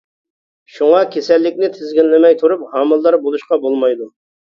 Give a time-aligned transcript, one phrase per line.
[0.77, 4.15] شۇڭا كېسەللىكنى تىزگىنلىمەي تۇرۇپ ھامىلىدار بولۇشقا بولمايدۇ.